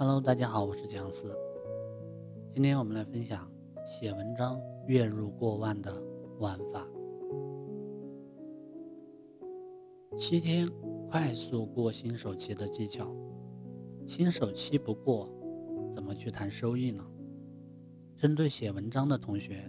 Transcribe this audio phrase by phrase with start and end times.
[0.00, 1.36] Hello，大家好，我是姜思。
[2.54, 3.50] 今天我们来分享
[3.84, 5.92] 写文章月入过万的
[6.38, 6.86] 玩法。
[10.16, 10.68] 七天
[11.10, 13.12] 快速过新手期的技巧。
[14.06, 15.28] 新手期不过，
[15.92, 17.04] 怎么去谈收益呢？
[18.16, 19.68] 针对写文章的同学，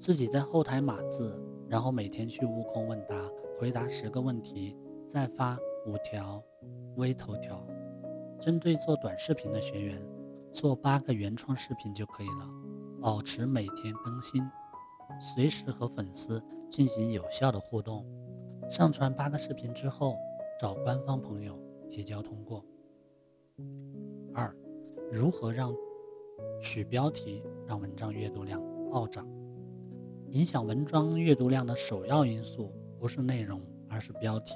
[0.00, 3.30] 自己在后台码字，然后每天去悟空问答，
[3.60, 4.76] 回答十个问题，
[5.08, 6.42] 再发五条
[6.96, 7.64] 微头条。
[8.40, 10.00] 针对做短视频的学员，
[10.52, 12.48] 做八个原创视频就可以了，
[13.00, 14.42] 保持每天更新，
[15.18, 18.04] 随时和粉丝进行有效的互动。
[18.70, 20.16] 上传八个视频之后，
[20.60, 21.58] 找官方朋友
[21.90, 22.64] 提交通过。
[24.34, 24.54] 二，
[25.10, 25.74] 如何让
[26.60, 29.26] 取标题让文章阅读量暴涨？
[30.30, 34.54] 影响文章阅读量的首要因素不是内容，而是标题。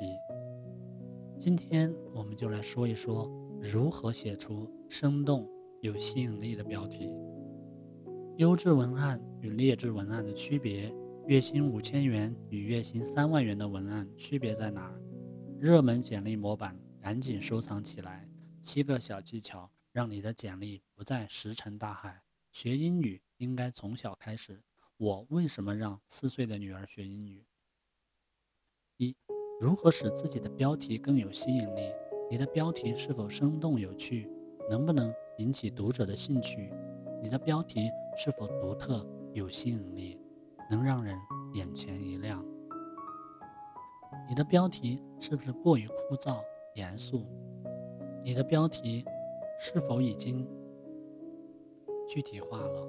[1.38, 3.30] 今天我们就来说一说。
[3.60, 5.48] 如何写出生动
[5.80, 7.10] 有吸引力的标题？
[8.36, 10.94] 优质文案与劣质文案的区别？
[11.26, 15.02] 月薪五千元与月薪三万元的文案区别在哪儿？
[15.58, 18.26] 热门简历模板赶紧收藏起来。
[18.62, 22.22] 七个小技巧让你的简历不再石沉大海。
[22.52, 24.62] 学英语应该从小开始。
[24.96, 27.44] 我为什么让四岁的女儿学英语？
[28.96, 29.14] 一、
[29.60, 31.92] 如何使自己的标题更有吸引力？
[32.30, 34.30] 你的标题是否生动有趣？
[34.68, 36.70] 能不能引起读者的兴趣？
[37.22, 40.20] 你的标题是否独特有吸引力，
[40.70, 41.16] 能让人
[41.54, 42.44] 眼前一亮？
[44.28, 46.42] 你的标题是不是过于枯燥
[46.74, 47.24] 严肃？
[48.22, 49.06] 你的标题
[49.58, 50.46] 是否已经
[52.06, 52.86] 具体化了？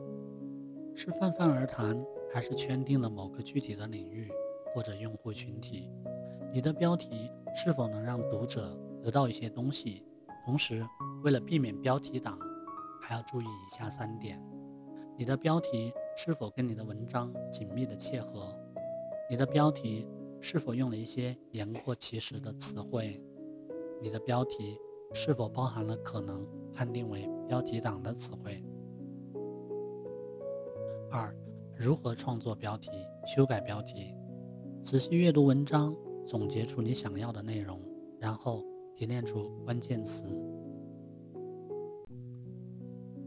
[0.93, 1.97] 是泛泛而谈，
[2.29, 4.29] 还是圈定了某个具体的领域
[4.75, 5.89] 或者用户群体？
[6.51, 8.77] 你的标题是否能让读者？
[9.01, 10.03] 得到一些东西，
[10.45, 10.85] 同时
[11.23, 12.37] 为了避免标题党，
[13.01, 14.41] 还要注意以下三点：
[15.17, 18.53] 你的标题是否跟你的文章紧密的切合？
[19.29, 20.07] 你的标题
[20.41, 23.23] 是否用了一些言过其实的词汇？
[24.01, 24.79] 你的标题
[25.13, 28.63] 是否包含了可能判定为标题党的词汇？
[31.11, 31.35] 二、
[31.75, 32.89] 如何创作标题、
[33.25, 34.13] 修改标题？
[34.81, 37.81] 仔细阅读文章，总结出你想要的内容，
[38.19, 38.68] 然后。
[38.99, 40.25] 提炼出关键词，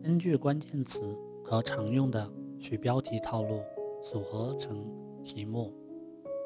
[0.03, 3.63] 根据关键词和常用的取标题套路
[4.03, 4.85] 组合成
[5.25, 5.73] 题目。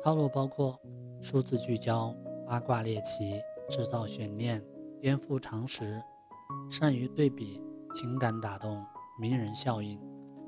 [0.01, 0.81] 套路包括
[1.21, 2.15] 数字聚焦、
[2.47, 4.65] 八卦猎奇、制造悬念、
[5.01, 6.01] 颠覆常识、
[6.71, 7.61] 善于对比、
[7.97, 8.81] 情感打动、
[9.21, 10.01] 名人效应、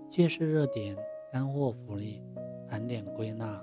[0.08, 0.96] 借势热点、
[1.32, 2.22] 干货福利、
[2.68, 3.60] 盘点归纳、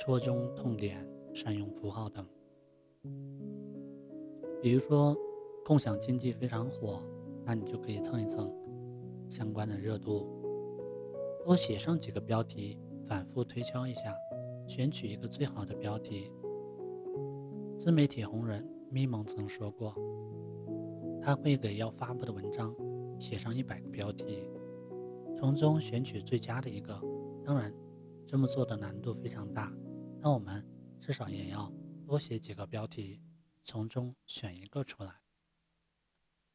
[0.00, 2.26] 戳中痛点、善用符号等。
[4.62, 5.16] 比如说，
[5.64, 7.02] 共享经济非常火，
[7.44, 8.52] 那你就可以蹭一蹭
[9.28, 10.28] 相关的热度，
[11.44, 14.14] 多写上几个标题，反复推敲一下，
[14.66, 16.30] 选取一个最好的标题。
[17.76, 19.94] 自媒体红人咪蒙曾说过，
[21.22, 22.74] 他会给要发布的文章
[23.18, 24.46] 写上一百个标题，
[25.38, 27.00] 从中选取最佳的一个。
[27.42, 27.72] 当然，
[28.26, 29.72] 这么做的难度非常大，
[30.20, 30.62] 但我们
[31.00, 31.72] 至少也要
[32.06, 33.22] 多写几个标题。
[33.62, 35.20] 从中选一个出来，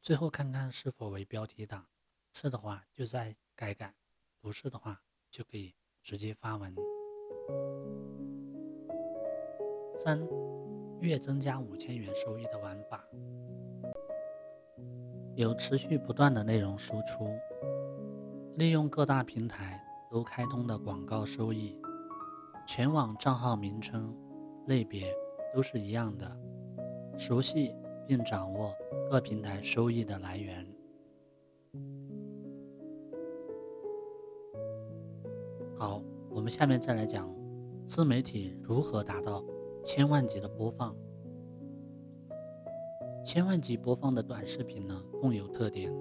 [0.00, 1.86] 最后看看是否为标题党，
[2.32, 3.94] 是的话就再改改，
[4.40, 6.74] 不是的话就可以直接发文。
[9.96, 10.20] 三，
[11.00, 13.02] 月增加五千元收益的玩法，
[15.34, 17.34] 有持续不断的内容输出，
[18.56, 21.80] 利用各大平台都开通的广告收益，
[22.66, 24.14] 全网账号名称
[24.66, 25.14] 类别
[25.54, 26.36] 都是一样的。
[27.18, 27.74] 熟悉
[28.06, 28.72] 并掌握
[29.10, 30.66] 各平台收益的来源。
[35.78, 37.34] 好，我们下面再来讲
[37.86, 39.44] 自媒体如何达到
[39.84, 40.94] 千万级的播放。
[43.24, 45.92] 千万级播放的短视频呢，共有特点：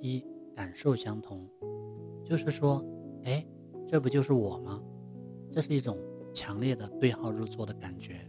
[0.00, 1.48] 一、感受相同，
[2.24, 2.84] 就是说，
[3.24, 3.44] 哎，
[3.88, 4.80] 这不就是我吗？
[5.50, 5.98] 这是一种
[6.32, 8.26] 强烈的对号入座的感觉。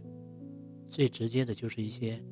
[0.94, 2.22] 最直接的就是一些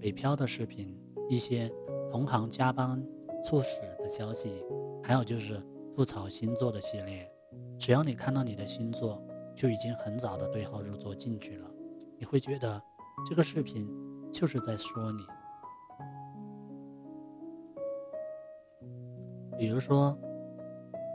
[0.00, 0.92] 北漂的视频，
[1.28, 1.72] 一些
[2.10, 3.00] 同行加班
[3.44, 4.60] 猝死的消息，
[5.04, 5.62] 还有就是
[5.94, 7.30] 吐槽星座的系列。
[7.78, 9.24] 只要你看到你的星座，
[9.54, 11.70] 就已经很早的对号入座进去了。
[12.18, 12.82] 你会觉得
[13.24, 13.88] 这个视频
[14.32, 15.24] 就是在说你。
[19.56, 20.18] 比如说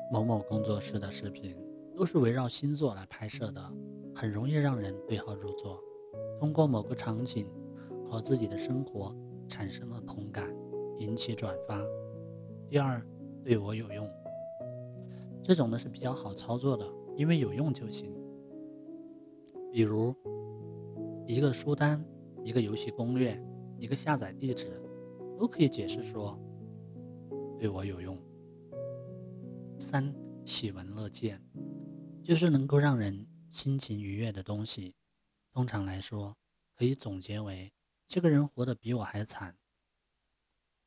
[0.09, 1.53] 某某工作室的视频，
[1.97, 3.61] 都是围绕星座来拍摄的，
[4.15, 5.77] 很容易让人对号入座。
[6.39, 7.47] 通过某个场景
[8.05, 9.15] 和自己的生活
[9.47, 10.53] 产生了同感，
[10.97, 11.79] 引起转发；
[12.67, 13.05] 第二，
[13.43, 14.09] 对我有用。
[15.41, 18.13] 这种呢是比较好操作的，因为有用就行。
[19.71, 20.13] 比如
[21.25, 22.03] 一个书单、
[22.43, 23.41] 一个游戏攻略、
[23.77, 24.81] 一个下载地址，
[25.37, 26.39] 都可以解释说
[27.59, 28.17] 对我有用。
[29.77, 30.13] 三
[30.45, 31.41] 喜闻乐见，
[32.21, 34.95] 就是能够让人心情愉悦的东西。
[35.53, 36.35] 通常来说，
[36.75, 37.71] 可以总结为：
[38.07, 39.55] 这个人活得比我还惨。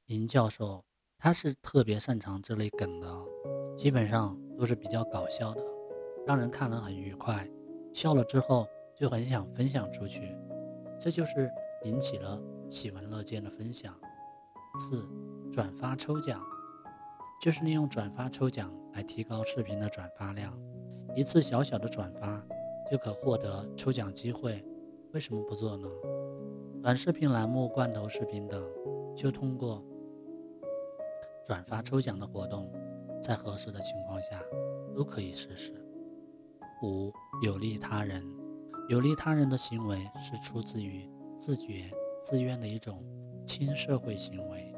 [0.07, 0.85] 林教授
[1.17, 3.25] 他是特别擅长这类梗的，
[3.77, 5.65] 基本上都是比较搞笑的，
[6.27, 7.49] 让人看了很愉快，
[7.95, 8.67] 笑了之后
[8.99, 10.37] 就很想分享出去，
[11.01, 11.49] 这就是
[11.85, 12.37] 引起了
[12.69, 13.97] 喜闻乐见的分享。
[14.81, 15.09] 四
[15.53, 16.45] 转发抽奖。
[17.39, 20.59] 就是利用转发抽奖来提高视频的转发量，
[21.15, 22.43] 一次小小的转发
[22.91, 24.65] 就可获得抽奖机会，
[25.13, 25.89] 为什么不做呢？
[26.83, 28.65] 短视频栏目、罐头视频等，
[29.15, 29.85] 就通过
[31.45, 32.71] 转发抽奖的活动，
[33.21, 34.41] 在合适的情况下
[34.95, 35.73] 都可以实施。
[36.83, 37.13] 五、
[37.43, 38.23] 有利他人，
[38.89, 41.11] 有利他人的行为是出自于
[41.41, 41.91] 自觉
[42.23, 43.03] 自愿的一种
[43.45, 44.73] 亲社会行为。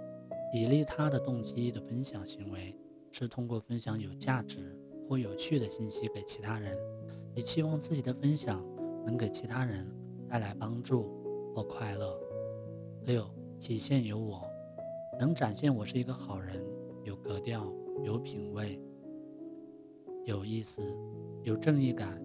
[0.54, 2.74] 以利他的动机的分享行为，
[3.10, 4.74] 是通过分享有价值
[5.06, 6.74] 或有趣的信息给其他人，
[7.38, 8.60] 以期望自己的分享
[9.06, 9.86] 能给其他人
[10.28, 11.08] 带来帮助
[11.54, 12.18] 或快乐。
[13.04, 13.24] 六、
[13.60, 14.42] 体现有我，
[15.20, 16.60] 能展现我是一个好人，
[17.04, 18.82] 有格调、有品味、
[20.24, 20.82] 有意思、
[21.44, 22.20] 有正义感。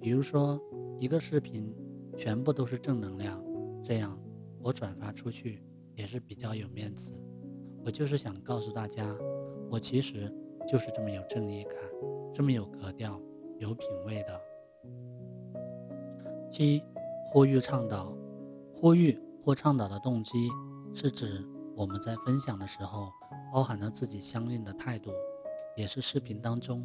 [0.00, 0.60] 比如说，
[0.98, 1.72] 一个视频
[2.18, 3.40] 全部都是正能量，
[3.84, 4.20] 这样
[4.60, 5.62] 我转发出去
[5.94, 7.14] 也是比较有面子。
[7.84, 9.16] 我就是想告诉大家，
[9.70, 10.28] 我其实
[10.68, 11.76] 就是这么有正义感，
[12.34, 13.22] 这么有格调、
[13.60, 14.40] 有品位的。
[16.50, 16.82] 七、
[17.26, 18.12] 呼吁倡导，
[18.74, 20.48] 呼吁或倡导的动机
[20.94, 21.46] 是指
[21.76, 23.12] 我们在分享的时候
[23.52, 25.12] 包含了自己相应的态度，
[25.76, 26.82] 也是视频当中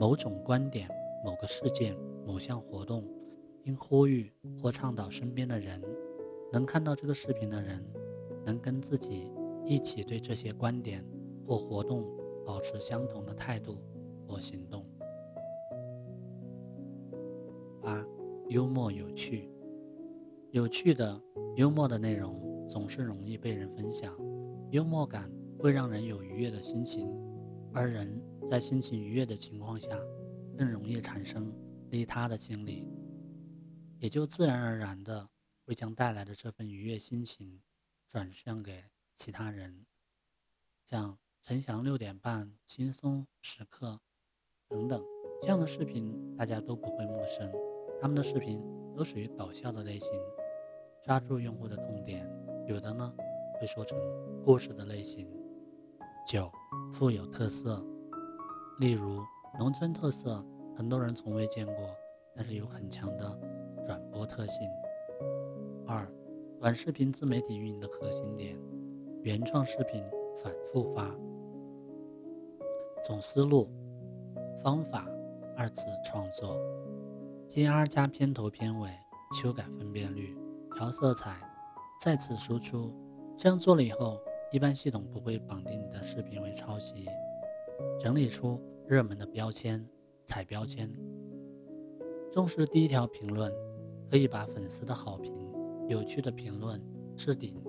[0.00, 0.88] 某种观点、
[1.24, 1.94] 某个事件、
[2.26, 3.04] 某项活动，
[3.64, 5.80] 应呼吁或倡导身边的人，
[6.50, 7.86] 能看到这个视频的人，
[8.44, 9.30] 能跟自己。
[9.66, 11.02] 一起对这些观点
[11.46, 12.06] 或活动
[12.44, 13.78] 保持相同的态度
[14.28, 14.84] 或行动。
[17.84, 18.04] 八、
[18.48, 19.48] 幽默有趣，
[20.50, 21.20] 有趣的、
[21.56, 24.16] 幽默的内容总是容易被人分享。
[24.70, 27.08] 幽默感会让人有愉悦的心情，
[27.72, 28.20] 而人
[28.50, 29.96] 在心情愉悦的情况下，
[30.56, 31.54] 更容易产生
[31.90, 32.88] 利他的心理，
[33.98, 35.28] 也就自然而然的
[35.64, 37.60] 会将带来的这份愉悦心情
[38.08, 38.84] 转向给。
[39.16, 39.86] 其他人，
[40.84, 44.00] 像陈翔六点半轻松时刻
[44.68, 45.00] 等等
[45.40, 47.48] 这样的视频，大家都不会陌生。
[48.04, 48.62] 他们的视频
[48.94, 50.10] 都属于搞笑的类型，
[51.02, 52.22] 抓住用户的痛点；
[52.66, 53.10] 有的呢
[53.58, 53.98] 会说成
[54.44, 55.26] 故事的类型。
[56.26, 56.52] 九，
[56.92, 57.82] 富有特色，
[58.78, 59.22] 例如
[59.58, 60.44] 农村特色，
[60.76, 61.74] 很多人从未见过，
[62.36, 63.40] 但是有很强的
[63.82, 64.68] 转播特性。
[65.86, 66.06] 二，
[66.60, 68.54] 短视频自媒体运营的核心点。
[69.22, 70.04] 原创视频
[70.36, 71.10] 反复发，
[73.02, 73.66] 总思路、
[74.62, 75.08] 方法
[75.56, 76.58] 二次创作
[77.54, 78.90] ，PR 加片头片尾，
[79.40, 80.36] 修改分辨率，
[80.74, 81.40] 调色彩，
[82.02, 82.92] 再次输出。
[83.38, 84.18] 这样做了以后，
[84.50, 87.06] 一般系统不会绑定你的视频为抄袭。
[88.00, 89.88] 整理出热门的标签，
[90.26, 90.92] 踩标签。
[92.32, 93.52] 重视第一条评论，
[94.10, 95.32] 可以把粉丝的好评、
[95.88, 96.82] 有趣的评论
[97.14, 97.62] 置顶，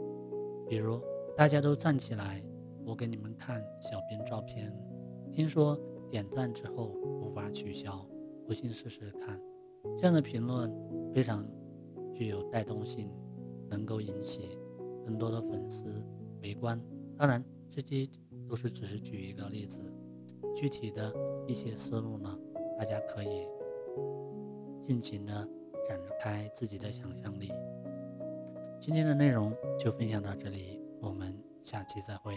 [0.67, 0.99] 比如。
[1.37, 2.41] 大家都站起来，
[2.85, 4.73] 我给你们看小编照片。
[5.33, 5.77] 听说
[6.09, 8.07] 点赞之后无法取消，
[8.47, 9.37] 不信试试看。
[9.97, 10.71] 这样的评论
[11.13, 11.45] 非常
[12.13, 13.09] 具有带动性，
[13.69, 14.57] 能够引起
[15.05, 16.05] 更多的粉丝
[16.41, 16.81] 围观。
[17.17, 18.09] 当然，这些
[18.47, 19.81] 都是只是举一个例子，
[20.55, 21.13] 具体的
[21.47, 22.37] 一些思路呢，
[22.77, 23.47] 大家可以
[24.81, 25.33] 尽情的
[25.87, 27.51] 展开自己的想象力。
[28.79, 30.81] 今天的内容就分享到这里。
[31.01, 32.33] 我们下期再会。